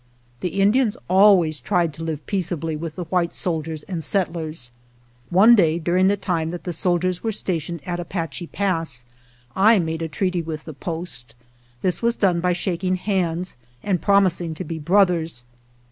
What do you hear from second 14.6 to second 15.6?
be brothers.